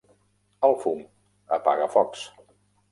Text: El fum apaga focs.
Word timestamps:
El 0.69 0.73
fum 0.85 1.05
apaga 1.59 1.91
focs. 1.99 2.29